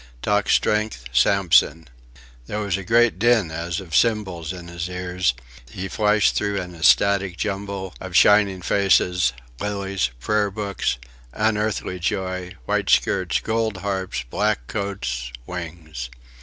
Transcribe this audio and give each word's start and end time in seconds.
Talk 0.23 0.49
strength 0.49 1.03
Samson.... 1.13 1.87
There 2.47 2.57
was 2.59 2.75
a 2.75 2.83
great 2.83 3.19
din 3.19 3.51
as 3.51 3.79
of 3.79 3.95
cymbals 3.95 4.51
in 4.51 4.67
his 4.67 4.89
ears; 4.89 5.35
he 5.69 5.87
flashed 5.87 6.33
through 6.33 6.59
an 6.59 6.73
ecstatic 6.73 7.37
jumble 7.37 7.93
of 8.01 8.15
shining 8.15 8.63
faces, 8.63 9.31
lilies, 9.59 10.09
prayer 10.19 10.49
books, 10.49 10.97
unearthly 11.33 11.99
joy, 11.99 12.55
white 12.65 12.89
skirts, 12.89 13.39
gold 13.41 13.77
harps, 13.77 14.23
black 14.27 14.65
coats, 14.65 15.31
wings. 15.45 16.09